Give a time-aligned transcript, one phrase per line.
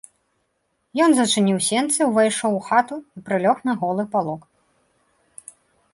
[1.07, 4.41] Ён зачыніў сенцы, увайшоў у хату і прылёг на голы палок.